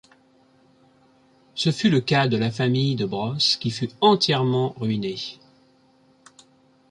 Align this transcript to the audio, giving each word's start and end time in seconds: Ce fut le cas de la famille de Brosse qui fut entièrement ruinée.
Ce 1.53 1.71
fut 1.71 1.91
le 1.91 2.01
cas 2.01 2.27
de 2.27 2.35
la 2.35 2.49
famille 2.49 2.95
de 2.95 3.05
Brosse 3.05 3.57
qui 3.57 3.69
fut 3.69 3.91
entièrement 4.01 4.73
ruinée. 4.77 5.37